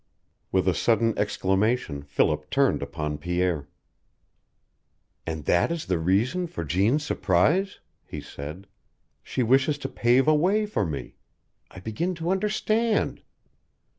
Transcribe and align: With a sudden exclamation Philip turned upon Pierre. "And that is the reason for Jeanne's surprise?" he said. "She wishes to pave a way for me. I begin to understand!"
With 0.51 0.67
a 0.67 0.73
sudden 0.73 1.15
exclamation 1.15 2.01
Philip 2.01 2.49
turned 2.49 2.81
upon 2.81 3.19
Pierre. 3.19 3.67
"And 5.27 5.45
that 5.45 5.71
is 5.71 5.85
the 5.85 5.99
reason 5.99 6.47
for 6.47 6.63
Jeanne's 6.63 7.05
surprise?" 7.05 7.79
he 8.03 8.19
said. 8.19 8.65
"She 9.21 9.43
wishes 9.43 9.77
to 9.77 9.89
pave 9.89 10.27
a 10.27 10.33
way 10.33 10.65
for 10.65 10.87
me. 10.87 11.17
I 11.69 11.81
begin 11.81 12.15
to 12.15 12.31
understand!" 12.31 13.21